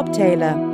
[0.00, 0.69] Rob Taylor.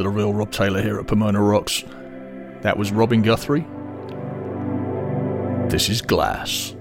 [0.00, 1.84] To the real Rob Taylor here at Pomona Rocks.
[2.62, 3.66] That was Robin Guthrie.
[5.68, 6.74] This is Glass.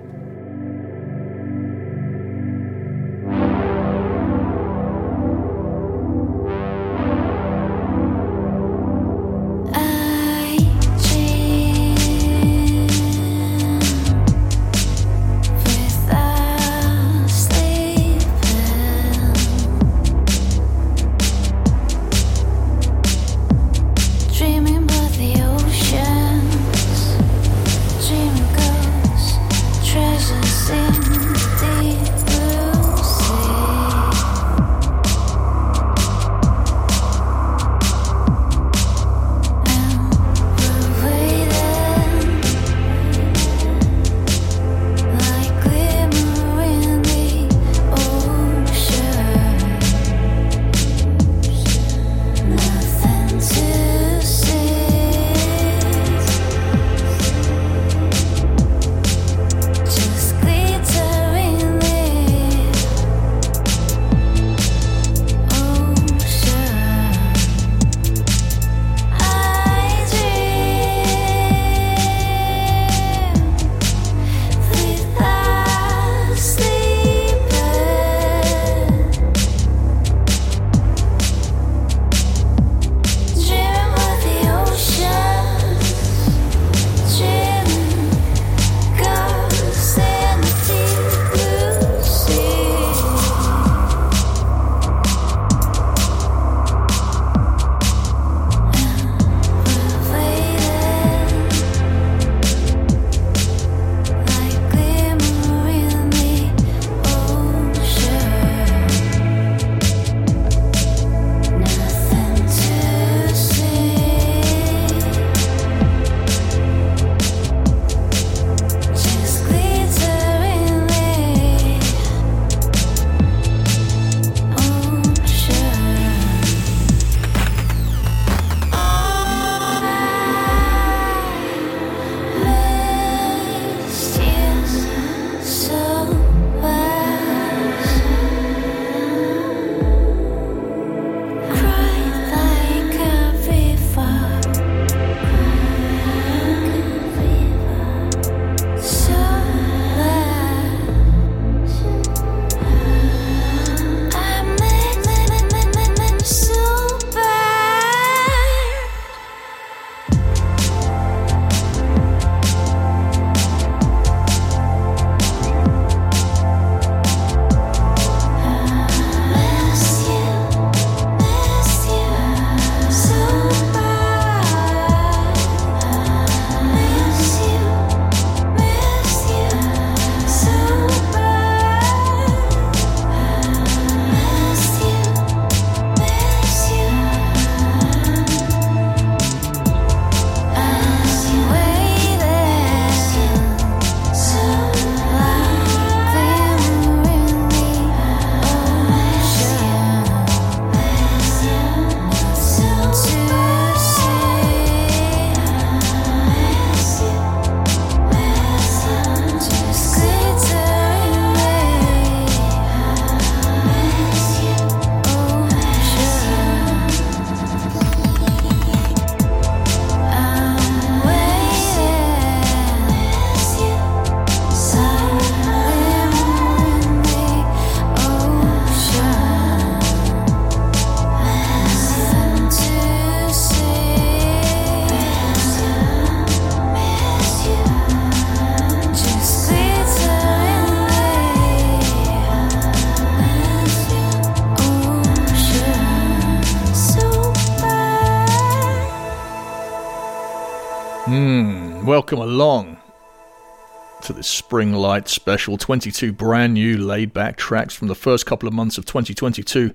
[254.60, 258.78] Spring Light special 22 brand new laid back tracks from the first couple of months
[258.78, 259.74] of 2022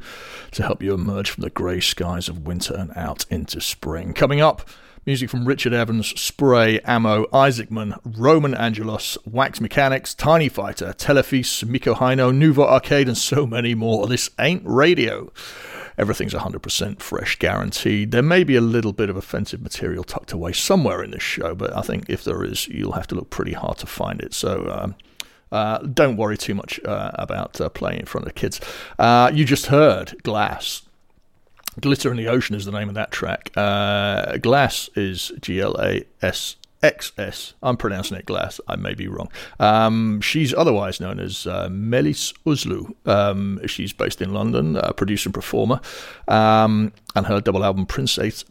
[0.51, 4.13] to help you emerge from the grey skies of winter and out into spring.
[4.13, 4.69] Coming up,
[5.07, 11.95] music from Richard Evans, Spray, Ammo, Isaacman, Roman Angelos, Wax Mechanics, Tiny Fighter, Telefis, Mikko
[11.95, 14.07] Heino, Nouveau Arcade, and so many more.
[14.07, 15.33] This ain't radio.
[15.97, 18.11] Everything's 100% fresh, guaranteed.
[18.11, 21.55] There may be a little bit of offensive material tucked away somewhere in this show,
[21.55, 24.35] but I think if there is, you'll have to look pretty hard to find it.
[24.35, 24.95] So, um,
[25.53, 28.61] Uh, don't worry too much uh, about uh, playing in front of kids.
[28.99, 30.83] Uh, you just heard Glass.
[31.81, 33.53] Glitter in the Ocean is the name of that track.
[33.57, 37.55] Uh, Glass is G L A S XS.
[37.63, 38.61] I'm pronouncing it Glass.
[38.69, 39.31] I may be wrong.
[39.59, 42.95] Um, she's otherwise known as uh, Melis Uzlu.
[43.07, 45.81] Um, she's based in London, a producer and performer.
[46.29, 48.45] Um, and her double album, Princess,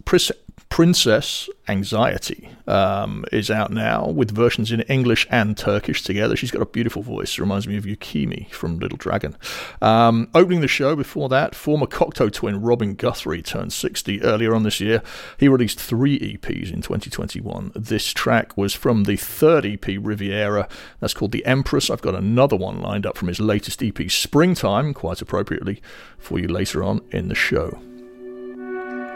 [1.68, 6.36] Anxiety um, is out now with versions in English and Turkish together.
[6.36, 7.38] She's got a beautiful voice.
[7.38, 9.38] Reminds me of Yukimi from Little Dragon.
[9.84, 14.64] Um, opening the show before that, former Cocteau twin Robin Guthrie turned 60 earlier on
[14.64, 15.04] this year.
[15.38, 17.74] He released three EPs in 2021.
[17.76, 20.68] This track was from the third EP, Riviera.
[21.00, 21.92] That's called The Empress.
[21.92, 25.84] I've got another one lined up from his latest EP, Springtime, quite appropriately,
[26.18, 27.80] for you later on in the show.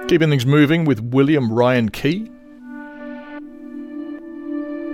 [0.07, 2.31] Keeping things moving with William Ryan Key.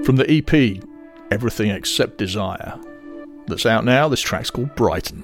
[0.04, 0.84] From the EP
[1.30, 2.80] Everything Except Desire,
[3.46, 5.24] that's out now, this track's called Brighton.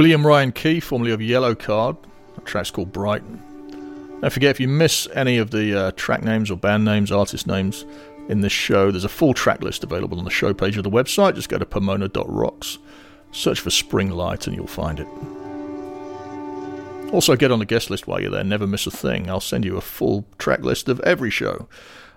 [0.00, 1.94] William Ryan Key, formerly of Yellowcard.
[2.34, 3.38] The track's called Brighton.
[4.22, 7.46] Don't forget, if you miss any of the uh, track names or band names, artist
[7.46, 7.84] names
[8.30, 10.90] in this show, there's a full track list available on the show page of the
[10.90, 11.34] website.
[11.34, 12.78] Just go to pomona.rocks,
[13.32, 15.06] search for Spring Light, and you'll find it.
[17.12, 18.42] Also, get on the guest list while you're there.
[18.42, 19.28] Never miss a thing.
[19.28, 21.68] I'll send you a full track list of every show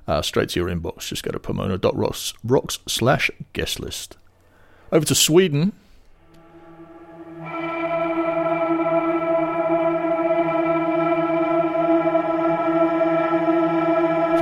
[0.08, 1.10] uh, straight to your inbox.
[1.10, 4.16] Just go to pomona.rocks slash guest list.
[4.90, 5.74] Over to Sweden.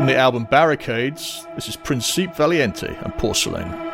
[0.02, 3.91] From the album Barricades, this is Principe Valiente and Porcelain.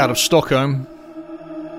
[0.00, 0.86] Out of Stockholm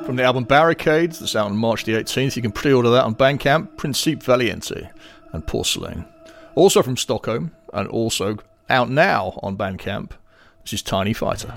[0.05, 2.35] from the album Barricades that's out on March the 18th.
[2.35, 4.91] You can pre order that on Bandcamp, Principe Valiente
[5.31, 6.05] and Porcelain.
[6.53, 8.37] Also from Stockholm and also
[8.69, 10.11] out now on Bandcamp.
[10.61, 11.51] This is Tiny Fighter.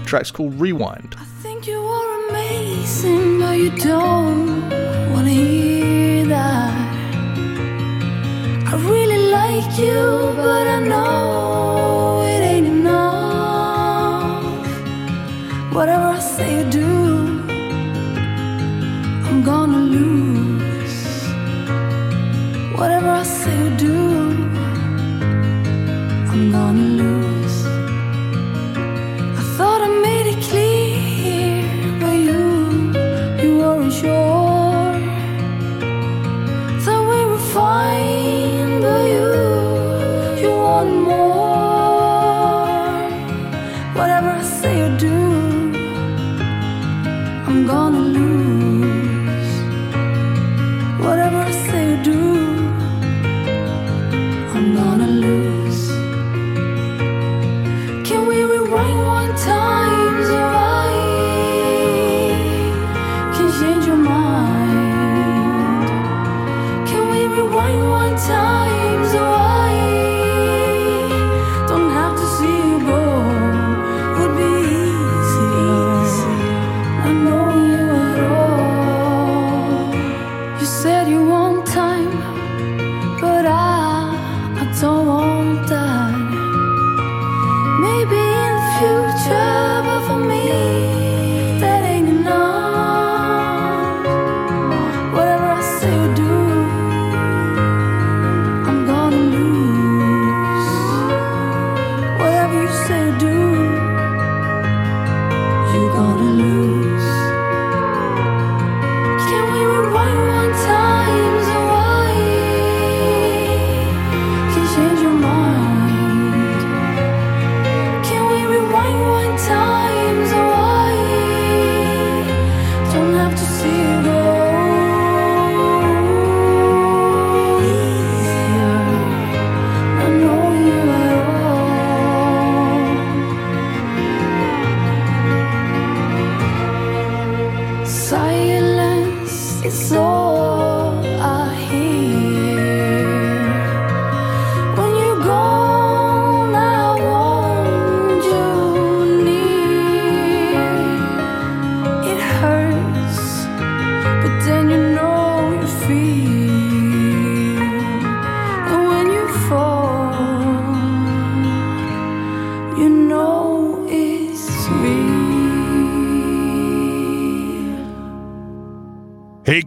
[0.00, 1.14] The track's called Rewind.
[1.16, 3.38] I think you are amazing.
[3.38, 4.68] but you don't
[5.12, 6.74] wanna hear that.
[8.66, 12.21] I really like you, but I know
[15.74, 16.86] Whatever I say or do,
[19.28, 20.98] I'm gonna lose.
[22.78, 23.96] Whatever I say or do,
[26.30, 27.01] I'm gonna lose.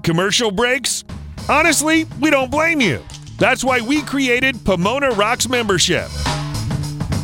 [0.06, 1.04] Commercial breaks?
[1.50, 3.02] Honestly, we don't blame you.
[3.40, 6.08] That's why we created Pomona Rocks membership.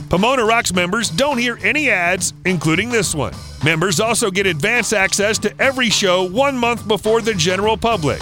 [0.09, 3.33] Pomona Rocks members don't hear any ads, including this one.
[3.63, 8.19] Members also get advance access to every show one month before the general public.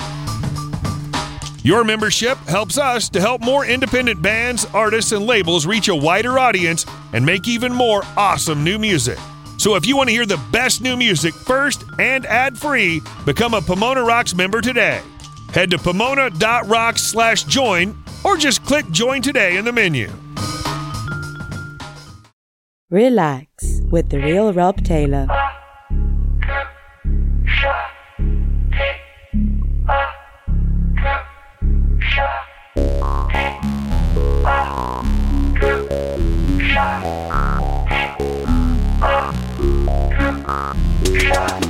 [1.63, 6.37] Your membership helps us to help more independent bands, artists, and labels reach a wider
[6.37, 9.17] audience and make even more awesome new music.
[9.59, 13.61] So if you want to hear the best new music first and ad-free, become a
[13.61, 15.01] Pomona Rocks member today.
[15.53, 20.09] Head to pomona.rocks slash join or just click join today in the menu.
[22.89, 25.27] Relax with the real Rob Taylor.
[41.29, 41.68] Yeah.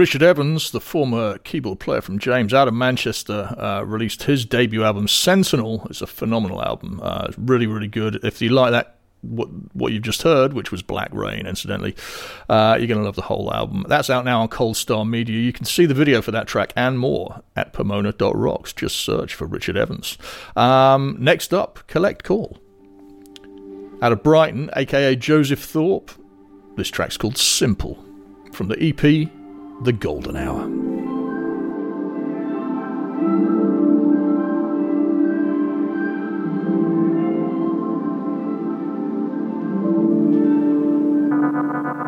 [0.00, 4.82] Richard Evans, the former keyboard player from James out of Manchester, uh, released his debut
[4.82, 5.86] album Sentinel.
[5.90, 8.18] It's a phenomenal album, uh, really, really good.
[8.24, 11.94] If you like that, what what you've just heard, which was Black Rain, incidentally,
[12.48, 13.84] uh, you're going to love the whole album.
[13.88, 15.38] That's out now on Cold Star Media.
[15.38, 18.72] You can see the video for that track and more at Pomona.rocks.
[18.72, 20.16] Just search for Richard Evans.
[20.56, 22.56] Um, next up, Collect Call.
[24.00, 26.10] Out of Brighton, aka Joseph Thorpe.
[26.78, 28.02] This track's called Simple
[28.54, 29.30] from the EP
[29.82, 30.60] The Golden Hour.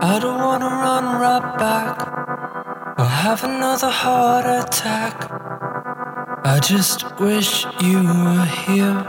[0.02, 5.30] I don't wanna run right back or have another heart attack.
[6.44, 9.02] I just wish you were here.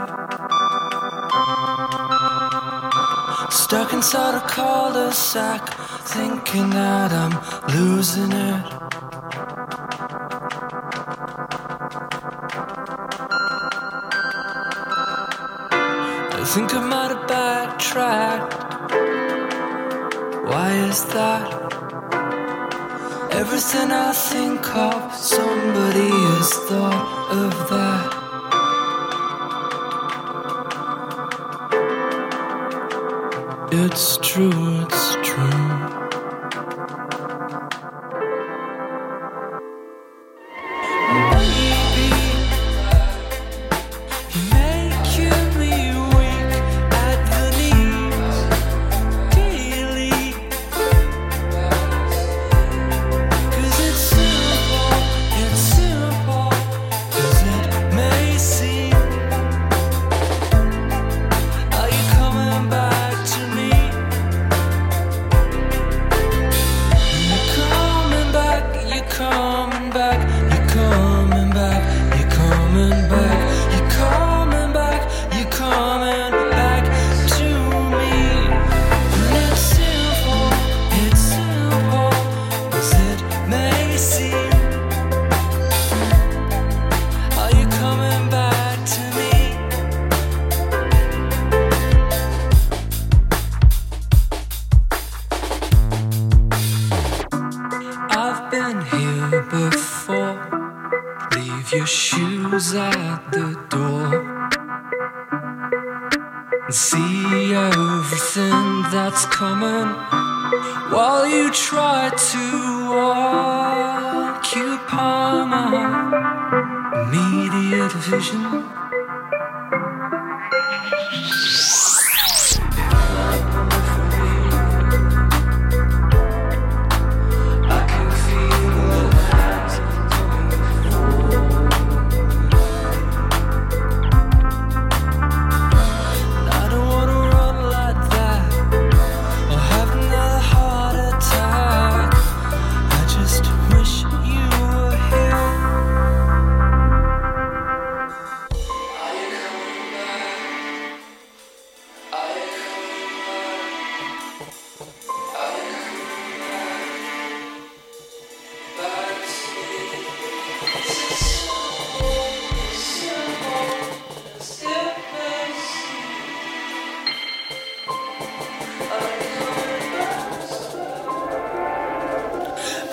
[3.50, 5.83] Stuck inside a cul-de-sac,
[6.14, 7.34] thinking that I'm
[7.76, 8.64] losing it.
[16.40, 18.54] I think I might have backtracked.
[20.50, 21.46] Why is that?
[23.32, 27.08] Everything I think of, somebody has thought
[27.42, 28.24] of that.
[33.72, 34.63] It's true,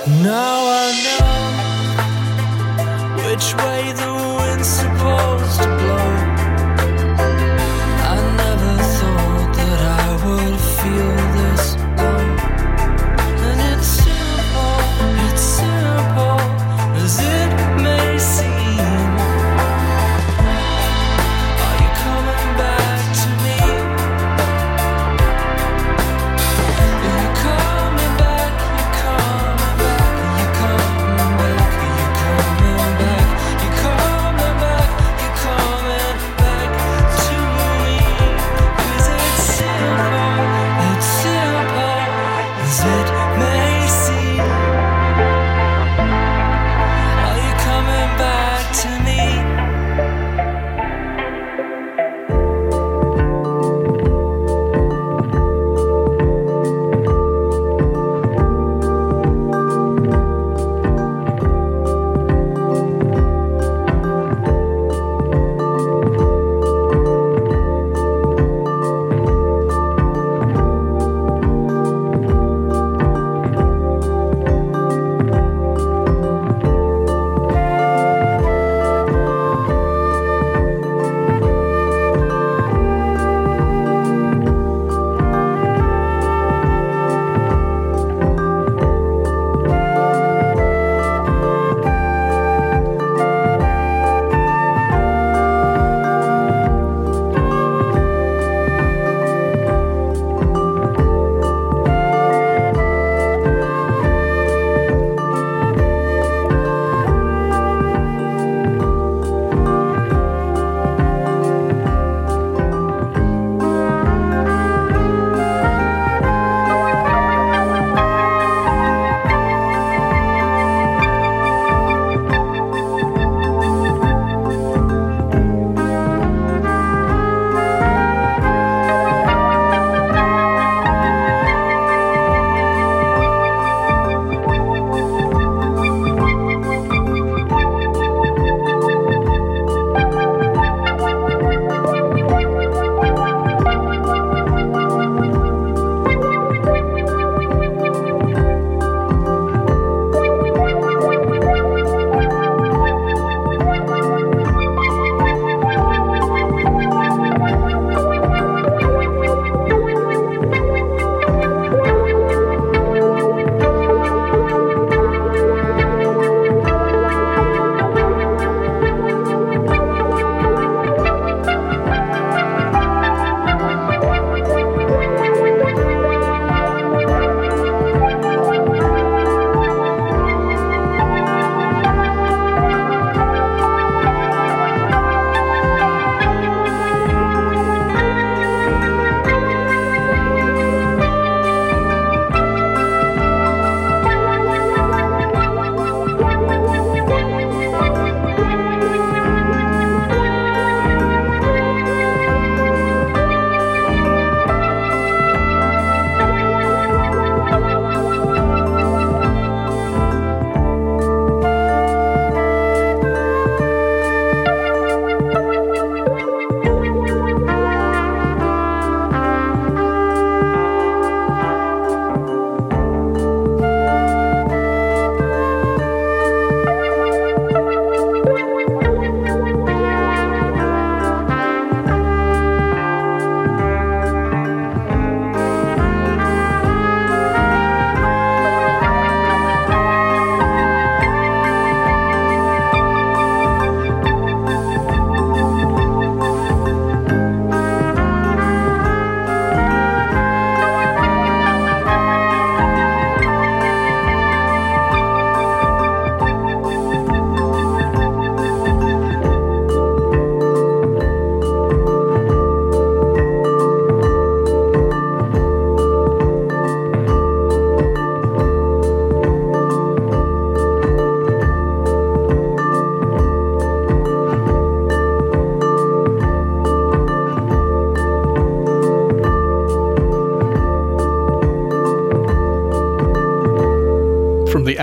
[0.08, 1.30] Now I know
[3.30, 6.31] which way the wind's supposed to blow.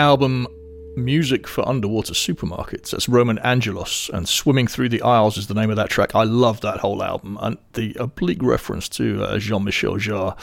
[0.08, 0.46] Album
[0.96, 5.68] Music for Underwater Supermarkets, that's Roman Angelos, and Swimming Through the Aisles is the name
[5.68, 6.14] of that track.
[6.14, 10.34] I love that whole album, and the oblique reference to uh, Jean Michel Jarre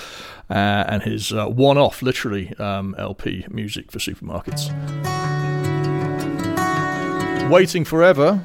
[0.51, 0.53] uh,
[0.87, 4.69] and his uh, one off, literally, um, LP Music for Supermarkets.
[7.49, 8.39] Waiting Forever,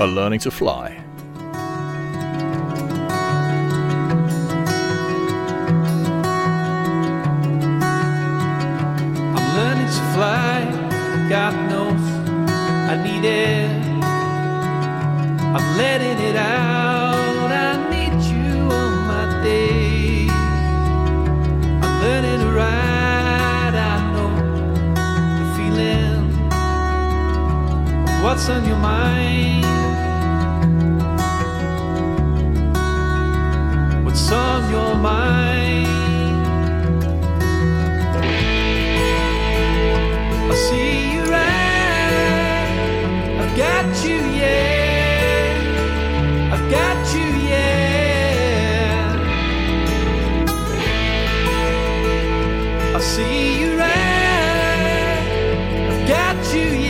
[0.00, 1.03] are learning to fly.
[56.56, 56.83] I've you,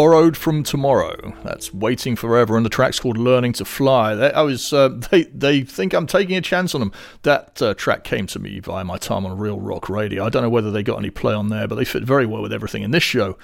[0.00, 1.34] Borrowed from Tomorrow.
[1.44, 4.14] That's Waiting Forever, and the track's called Learning to Fly.
[4.14, 6.92] They, I was, uh, they, they think I'm taking a chance on them.
[7.20, 10.24] That uh, track came to me via my time on Real Rock Radio.
[10.24, 12.40] I don't know whether they got any play on there, but they fit very well
[12.40, 13.36] with everything in this show.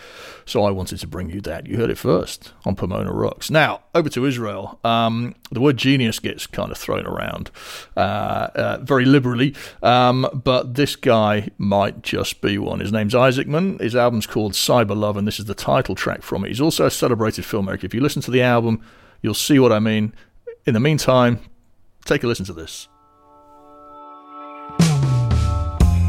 [0.47, 1.67] So I wanted to bring you that.
[1.67, 3.51] You heard it first on Pomona Rocks.
[3.51, 4.81] Now, over to Israel.
[4.83, 7.51] Um, the word genius gets kind of thrown around
[7.99, 12.81] uh, uh, very liberally, um, but this guy might just be one.
[12.81, 13.79] His name's Isaacman.
[13.79, 16.46] His album's called Cyber Love, and this is the title track from.
[16.47, 17.85] He's also a celebrated filmmaker.
[17.85, 18.81] If you listen to the album,
[19.23, 20.15] you'll see what I mean.
[20.65, 21.41] In the meantime,
[22.05, 22.89] take a listen to this.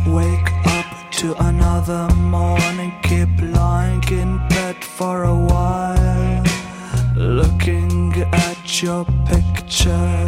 [0.07, 6.43] Wake up to another morning, keep lying in bed for a while.
[7.15, 10.25] Looking at your picture,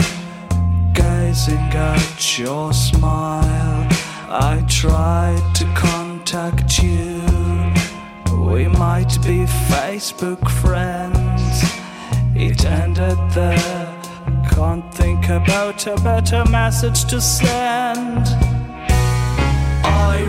[0.94, 3.88] gazing at your smile.
[4.32, 7.29] I tried to contact you.
[8.50, 11.64] We might be Facebook friends.
[12.36, 14.02] It ended there.
[14.52, 18.28] Can't think about a better message to send.
[19.86, 20.26] I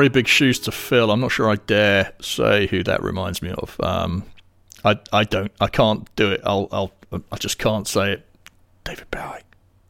[0.00, 1.10] very big shoes to fill.
[1.10, 3.78] I'm not sure I dare say who that reminds me of.
[3.80, 4.24] Um,
[4.82, 6.40] I I don't I can't do it.
[6.42, 6.90] I'll I'll
[7.30, 8.26] I just can't say it.
[8.82, 9.42] David Bowie,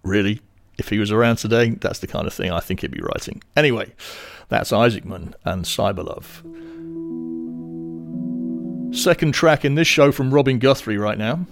[0.02, 0.40] really?
[0.78, 3.40] If he was around today, that's the kind of thing I think he'd be writing.
[3.54, 3.92] Anyway,
[4.48, 6.42] that's Isaacman and Cyberlove.
[8.92, 11.46] Second track in this show from Robin Guthrie right now.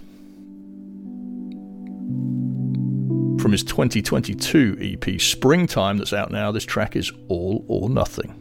[3.41, 8.38] From his 2022 EP Springtime that's out now, this track is All or Nothing.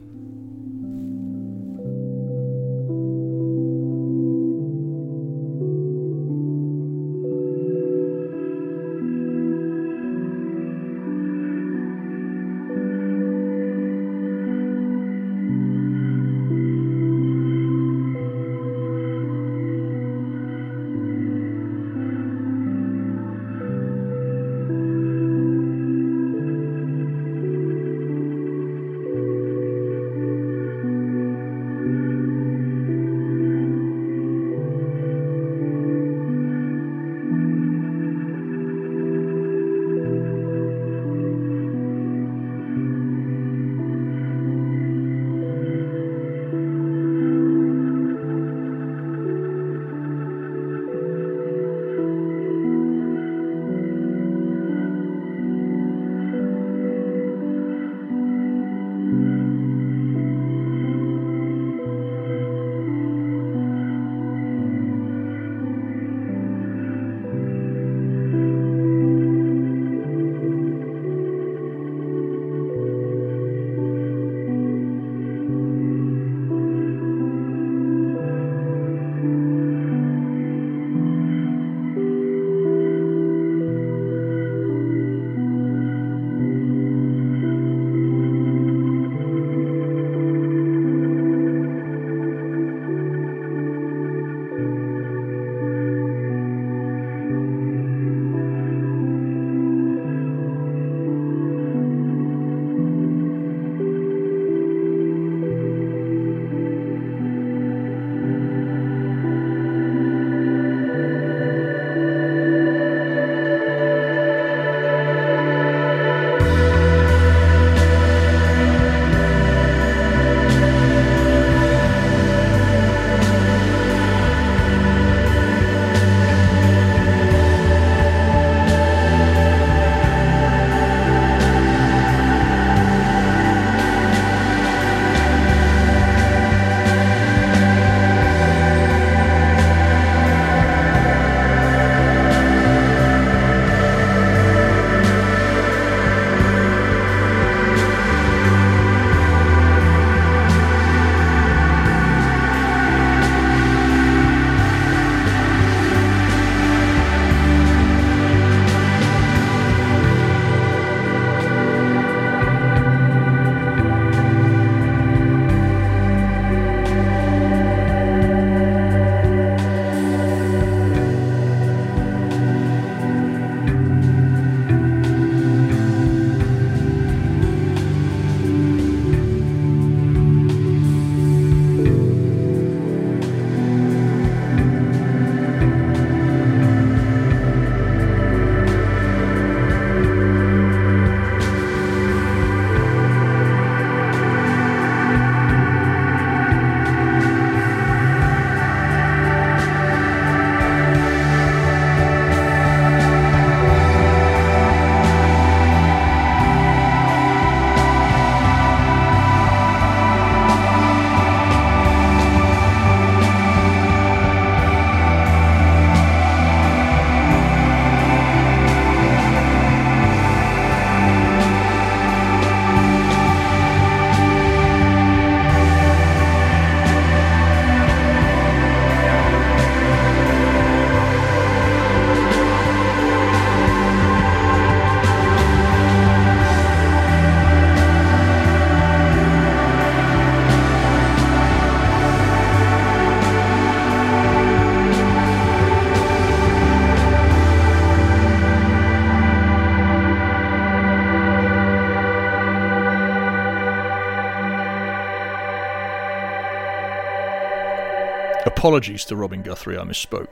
[258.68, 260.28] Apologies to Robin Guthrie, I misspoke.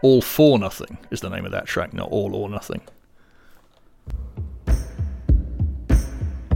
[0.00, 2.80] All for Nothing is the name of that track, not All or Nothing.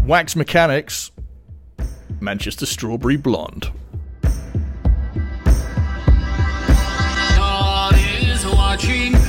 [0.07, 1.11] Wax Mechanics,
[2.20, 3.70] Manchester Strawberry Blonde.
[8.46, 9.23] Watching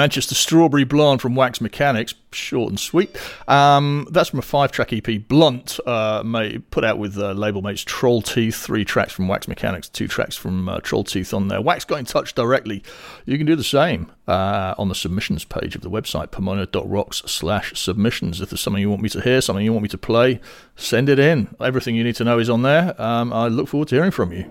[0.00, 3.14] Manchester Strawberry Blonde from Wax Mechanics, short and sweet.
[3.46, 7.82] Um, that's from a five-track EP, Blunt, uh, made, put out with uh, label mates
[7.82, 8.56] Troll Teeth.
[8.56, 11.60] Three tracks from Wax Mechanics, two tracks from uh, Troll Teeth on there.
[11.60, 12.82] Wax got in touch directly.
[13.26, 17.78] You can do the same uh, on the submissions page of the website, pomona.rocks slash
[17.78, 18.40] submissions.
[18.40, 20.40] If there's something you want me to hear, something you want me to play,
[20.76, 21.54] send it in.
[21.60, 22.98] Everything you need to know is on there.
[22.98, 24.44] Um, I look forward to hearing from you.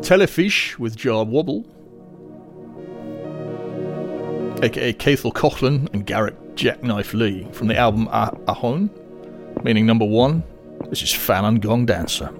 [0.00, 1.66] Telefís with Jah Wobble
[4.62, 8.88] aka Cathal Coughlan and Garret Jacknife Lee, from the album Ah- Ahon,
[9.62, 10.42] meaning number one.
[10.90, 12.30] This is Falun Gong Dancer.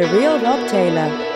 [0.00, 1.29] The Real Rob Taylor.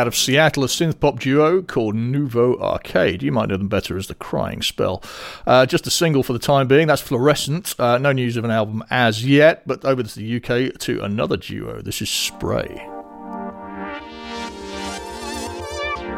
[0.00, 3.22] out of Seattle, a synth pop duo called Nouveau Arcade.
[3.22, 5.02] You might know them better as The Crying Spell.
[5.46, 7.74] Uh, just a single for the time being, that's Fluorescent.
[7.78, 11.36] Uh, no news of an album as yet, but over to the UK to another
[11.36, 11.82] duo.
[11.82, 12.82] This is Spray.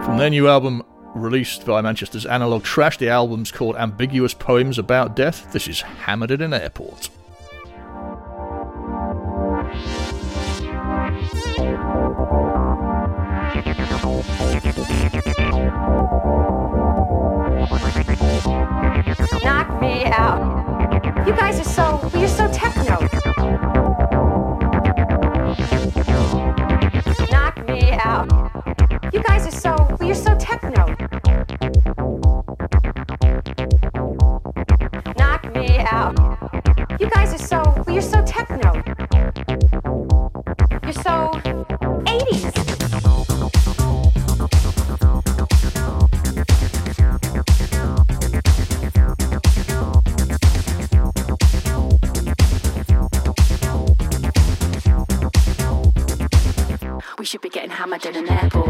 [0.04, 0.84] From their new album,
[1.16, 5.52] released by Manchester's Analog Trash, the album's called Ambiguous Poems About Death.
[5.52, 7.10] This is Hammered at an Airport.
[19.42, 21.26] Knock me out.
[21.26, 23.71] You guys are so, you're so techno.
[58.22, 58.61] an apple.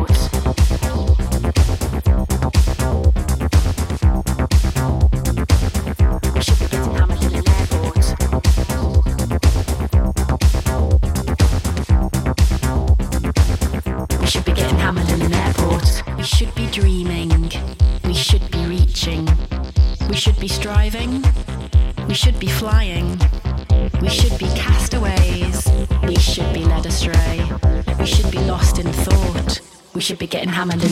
[30.71, 30.92] Should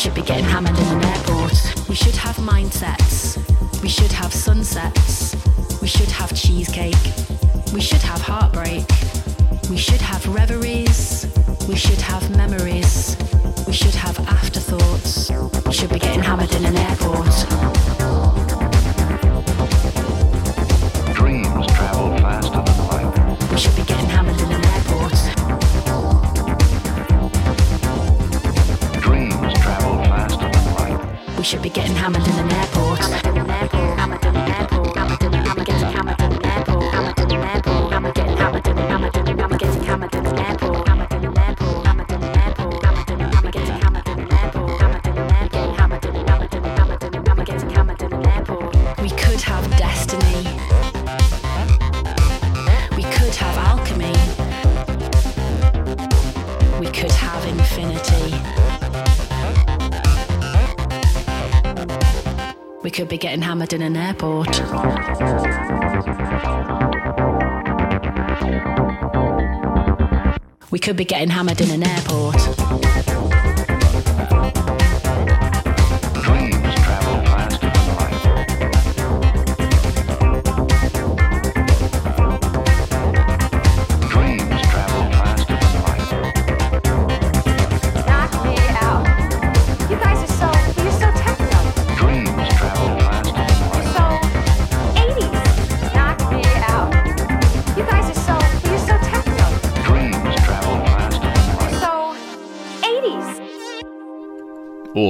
[0.00, 1.52] should be getting hammered in an airport.
[1.86, 3.36] We should have mindsets.
[3.82, 5.36] We should have sunsets.
[5.82, 6.96] We should have cheesecake.
[7.74, 8.86] We should have heartbreak.
[9.68, 11.26] We should have reveries.
[11.68, 13.14] We should have memories.
[13.66, 15.30] We should have afterthoughts.
[15.66, 18.29] We should be getting hammered in an airport.
[32.00, 32.79] We should be in an airport.
[63.10, 64.46] Be getting hammered in an airport.
[70.70, 72.79] We could be getting hammered in an airport.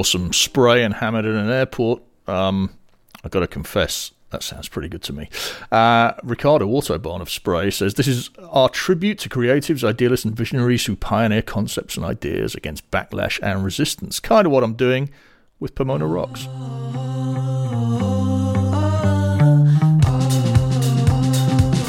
[0.00, 0.32] Awesome.
[0.32, 2.02] Spray and hammered in an airport.
[2.26, 2.70] Um,
[3.22, 5.28] i got to confess, that sounds pretty good to me.
[5.70, 10.86] Uh, Ricardo Autobahn of Spray says this is our tribute to creatives, idealists, and visionaries
[10.86, 14.20] who pioneer concepts and ideas against backlash and resistance.
[14.20, 15.10] Kind of what I'm doing
[15.58, 16.44] with Pomona Rocks.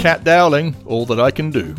[0.02, 1.76] Cat Dowling, all that I can do.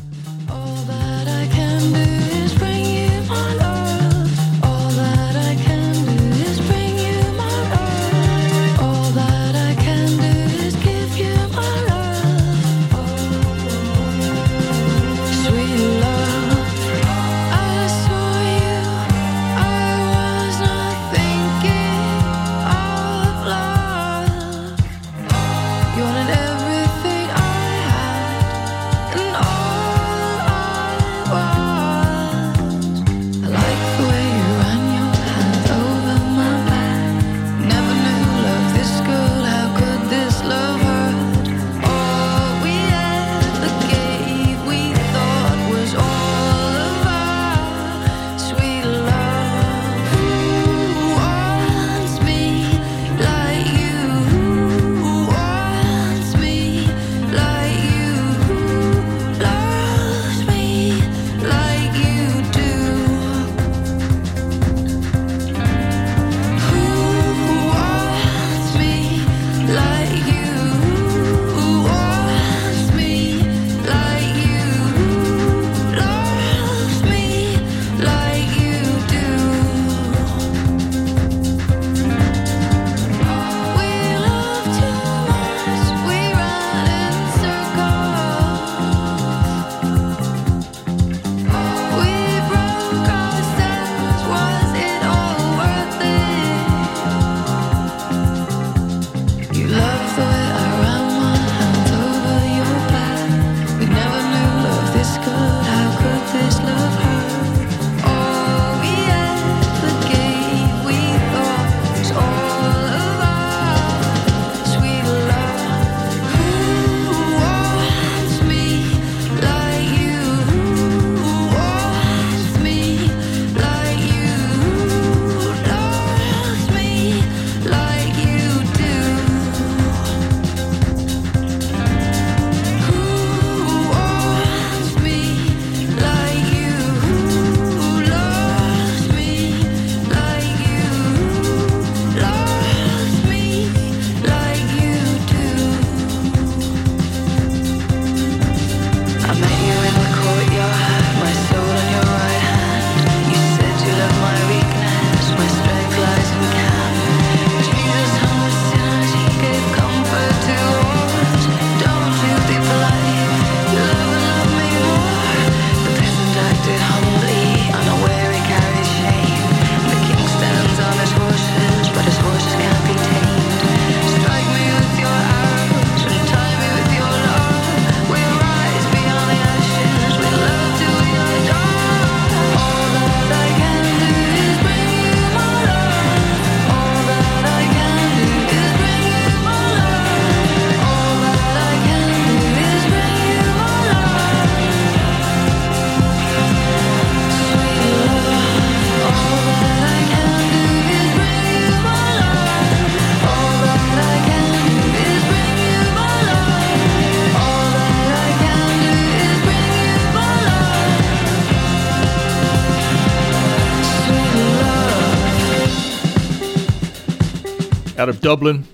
[218.02, 218.64] Out of Dublin,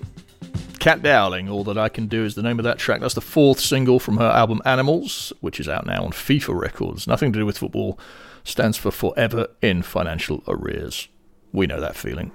[0.79, 2.99] Cat Dowling, All That I Can Do is the name of that track.
[2.99, 7.05] That's the fourth single from her album Animals, which is out now on FIFA Records.
[7.05, 7.99] Nothing to do with football,
[8.43, 11.09] stands for Forever in Financial Arrears.
[11.53, 12.31] We know that feeling.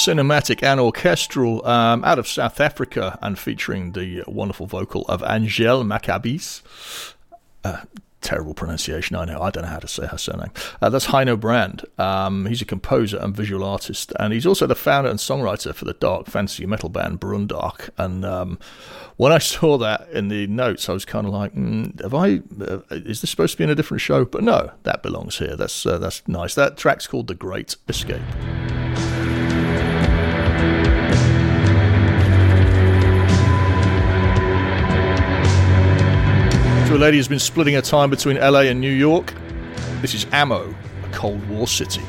[0.00, 5.84] Cinematic and orchestral um, out of South Africa and featuring the wonderful vocal of Angel
[5.84, 6.62] Maccabis.
[7.62, 7.82] Uh,
[8.20, 9.40] terrible pronunciation, I know.
[9.40, 10.52] I don't know how to say her surname.
[10.80, 11.84] Uh, that's Heino Brand.
[11.98, 15.84] Um, he's a composer and visual artist, and he's also the founder and songwriter for
[15.84, 17.90] the dark fantasy metal band Brundark.
[17.98, 18.58] And um,
[19.16, 22.40] when I saw that in the notes, I was kind of like, mm, "Have I?
[22.62, 25.56] Uh, is this supposed to be in a different show?" But no, that belongs here.
[25.56, 26.54] That's uh, that's nice.
[26.54, 28.22] That track's called "The Great Escape."
[36.90, 39.32] To a lady who's been splitting her time between LA and New York,
[40.00, 42.02] this is Ammo, a Cold War city.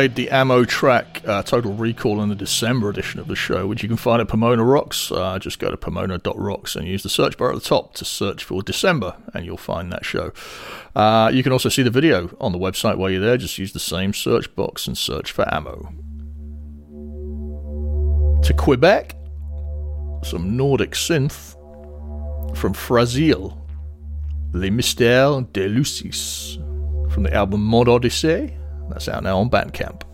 [0.00, 3.82] Played the ammo track uh, Total Recall in the December edition of the show, which
[3.82, 5.12] you can find at Pomona Rocks.
[5.12, 8.42] Uh, just go to pomona.rocks and use the search bar at the top to search
[8.42, 10.32] for December, and you'll find that show.
[10.96, 13.36] Uh, you can also see the video on the website while you're there.
[13.36, 15.92] Just use the same search box and search for ammo.
[18.42, 19.16] To Quebec,
[20.24, 21.56] some Nordic synth
[22.56, 23.54] from Frasil,
[24.54, 26.56] Les Mystères de Lucis,
[27.12, 28.56] from the album Mod Odyssey.
[28.90, 30.09] That's out now on Bandcamp.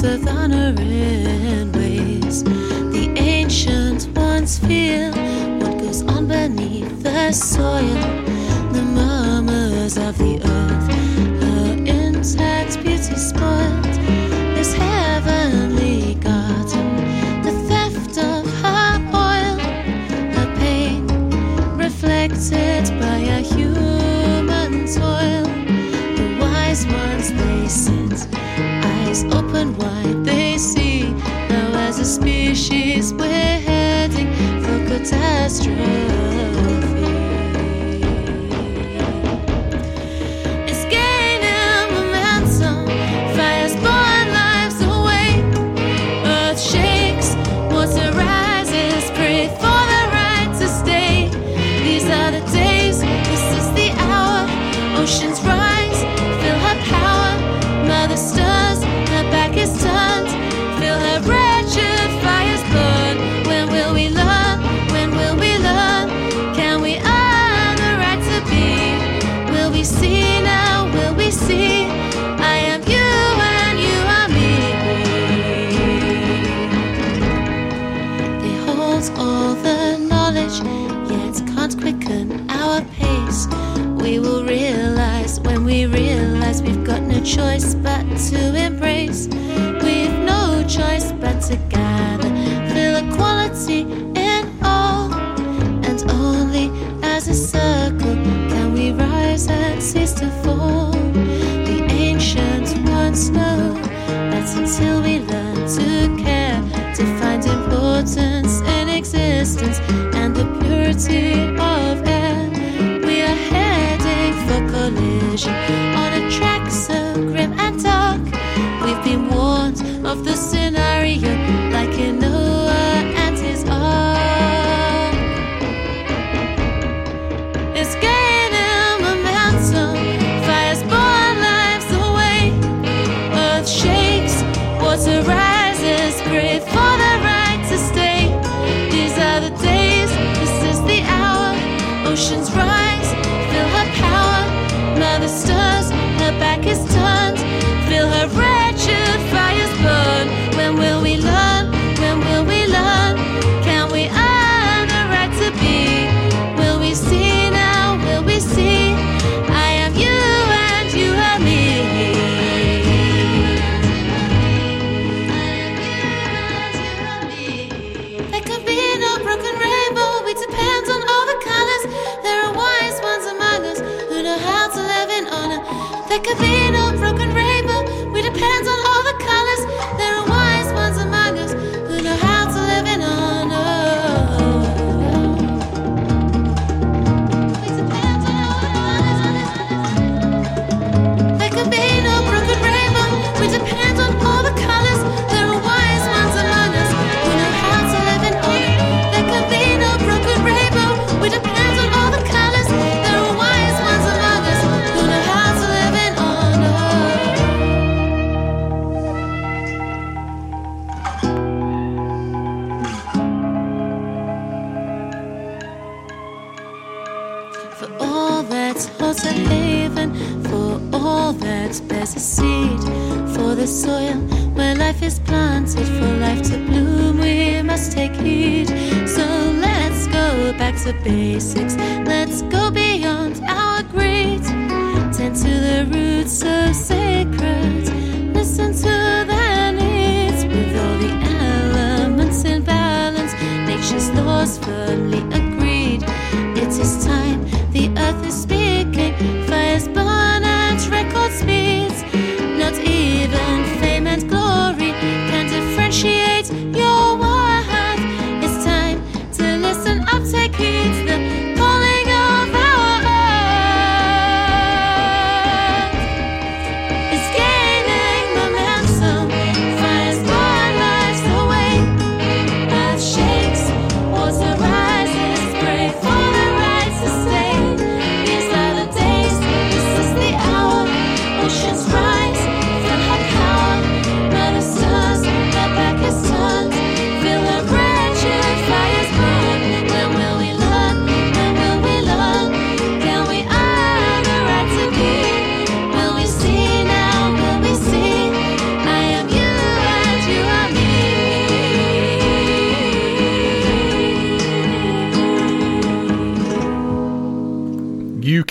[0.00, 2.44] Adopt with honoring ways.
[2.44, 5.10] The ancient ones feel
[5.60, 7.89] what goes on beneath the soil.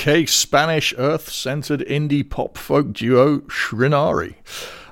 [0.10, 4.34] Spanish Earth centered indie pop folk duo Shrinari.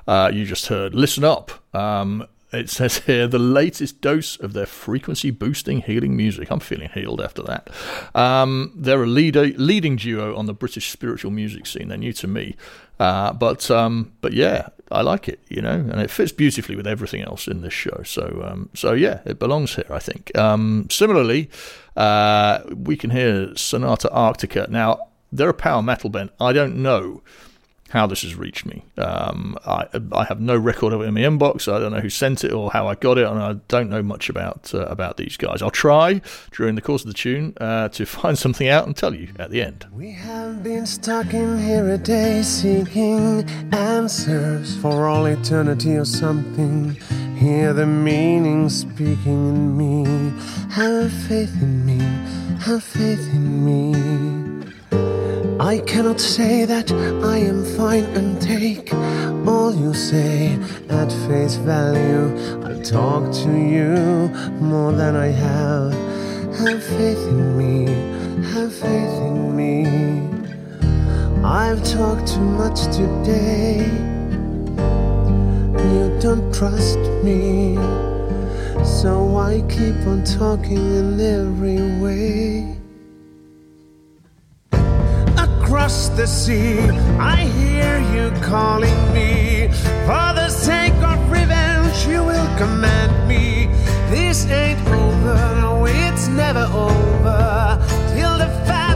[0.06, 1.50] Uh, you just heard Listen Up.
[1.74, 6.52] Um, it says here the latest dose of their frequency boosting healing music.
[6.52, 7.68] I'm feeling healed after that.
[8.14, 11.88] Um, they're a leader, leading duo on the British spiritual music scene.
[11.88, 12.54] They're new to me.
[13.00, 16.86] Uh, but um, but yeah, I like it, you know, and it fits beautifully with
[16.86, 18.02] everything else in this show.
[18.04, 20.36] So um, so yeah, it belongs here, I think.
[20.38, 21.50] Um, similarly,
[21.96, 24.68] uh, we can hear Sonata Arctica.
[24.68, 26.30] Now they're a power metal band.
[26.40, 27.22] I don't know
[27.90, 28.84] how this has reached me.
[28.96, 31.72] Um, I I have no record of it in my inbox.
[31.72, 34.02] I don't know who sent it or how I got it, and I don't know
[34.02, 35.62] much about uh, about these guys.
[35.62, 36.20] I'll try
[36.52, 39.50] during the course of the tune uh, to find something out and tell you at
[39.50, 39.86] the end.
[39.92, 46.96] We have been stuck in here a day seeking answers for all eternity or something.
[47.36, 50.04] Hear the meaning speaking in me.
[50.72, 51.98] Have faith in me,
[52.64, 54.37] have faith in me.
[54.92, 56.90] I cannot say that
[57.22, 58.92] I am fine and take
[59.46, 60.58] all you say
[60.88, 62.28] at face value.
[62.64, 64.28] I talk to you
[64.60, 65.92] more than I have.
[66.58, 67.86] Have faith in me,
[68.52, 69.86] have faith in me.
[71.44, 73.86] I've talked too much today.
[75.92, 77.76] You don't trust me,
[78.84, 82.77] so I keep on talking in every way.
[85.68, 86.78] Across the sea,
[87.20, 89.68] I hear you calling me.
[90.06, 93.68] For the sake of revenge, you will command me.
[94.08, 97.78] This ain't over, no, it's never over.
[98.14, 98.87] Till the fat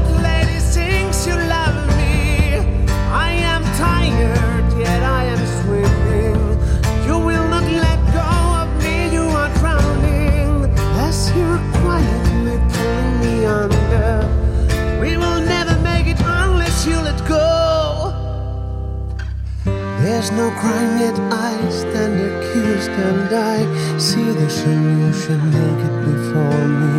[20.22, 26.94] There's no crime yet I stand accused and I see the solution naked before me.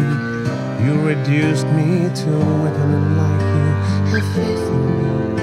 [0.83, 3.69] You reduced me to a weapon like you.
[4.11, 5.41] Have faith in me,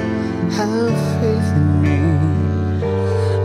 [0.56, 2.00] have faith in me.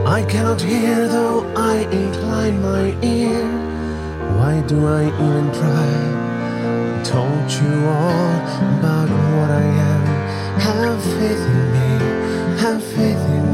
[0.06, 3.42] I cannot hear though I incline my ear.
[4.38, 6.26] Why do I even try?
[7.06, 8.36] told you all
[8.80, 10.02] about what I am.
[10.60, 13.45] Have faith in me, have faith in me.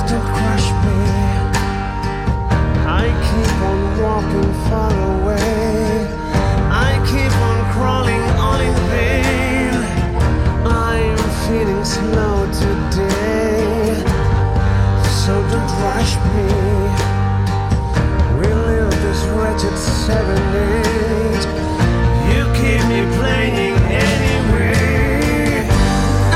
[0.00, 1.00] crush me.
[2.88, 6.08] I keep on walking far away.
[6.70, 9.74] I keep on crawling on in vain.
[10.66, 13.94] I am feeling slow today.
[15.20, 16.48] So don't rush me.
[18.38, 21.44] We live this wretched seven days.
[22.32, 23.76] You keep me playing
[24.08, 25.68] anyway.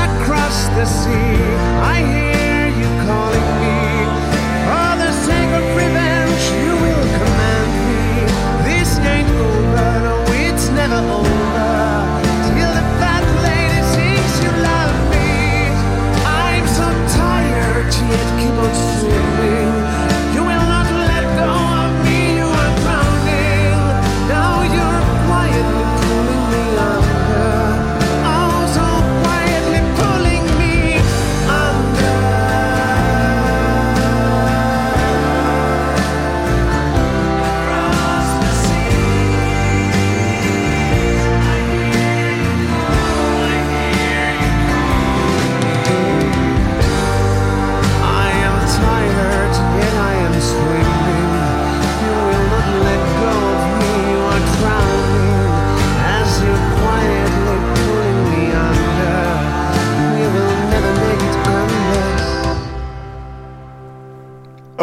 [0.07, 1.41] Across the sea,
[1.81, 2.36] I hear.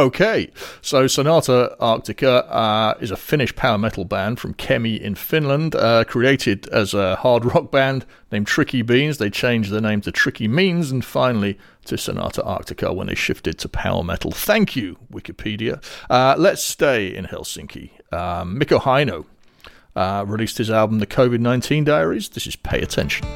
[0.05, 0.51] Okay,
[0.82, 6.05] so Sonata Arctica uh, is a Finnish power metal band from Kemi in Finland, uh,
[6.05, 9.16] created as a hard rock band named Tricky Beans.
[9.16, 13.59] They changed their name to Tricky Means and finally to Sonata Arctica when they shifted
[13.60, 14.31] to power metal.
[14.31, 15.82] Thank you, Wikipedia.
[16.10, 17.93] Uh, let's stay in Helsinki.
[18.12, 19.24] Um, Mikko Haino
[19.97, 22.28] uh, released his album The COVID 19 Diaries.
[22.28, 23.26] This is Pay Attention.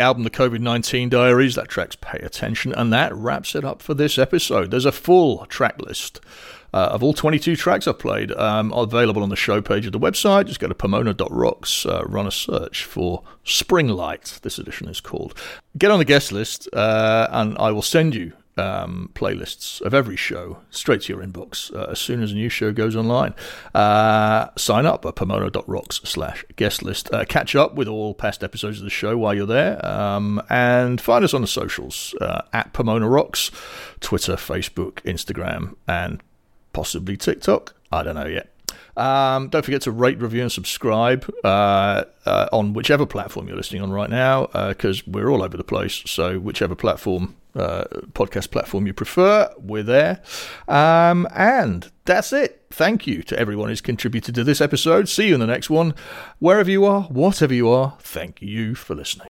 [0.00, 3.94] Album The COVID 19 Diaries, that track's Pay Attention, and that wraps it up for
[3.94, 4.70] this episode.
[4.70, 6.20] There's a full track list
[6.72, 9.98] uh, of all 22 tracks I've played um, available on the show page of the
[9.98, 10.46] website.
[10.46, 15.34] Just go to pomona.rocks, uh, run a search for Spring Light, this edition is called.
[15.76, 20.16] Get on the guest list, uh, and I will send you um, playlists of every
[20.16, 23.34] show straight to your inbox uh, as soon as a new show goes online.
[23.74, 27.12] Uh, sign up at pomona.rocks slash guest list.
[27.12, 29.84] Uh, catch up with all past episodes of the show while you're there.
[29.84, 33.50] Um, and find us on the socials uh, at Pomona Rocks,
[34.00, 36.22] Twitter, Facebook, Instagram, and
[36.72, 37.74] possibly TikTok.
[37.90, 38.52] I don't know yet.
[38.96, 43.82] Um, don't forget to rate, review, and subscribe uh, uh, on whichever platform you're listening
[43.82, 46.02] on right now, because we're all over the place.
[46.06, 50.22] So, whichever platform, uh, podcast platform you prefer, we're there.
[50.68, 52.66] Um, and that's it.
[52.70, 55.08] Thank you to everyone who's contributed to this episode.
[55.08, 55.94] See you in the next one.
[56.38, 59.26] Wherever you are, whatever you are, thank you for listening.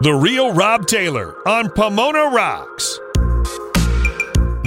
[0.00, 3.00] The Real Rob Taylor on Pomona Rocks.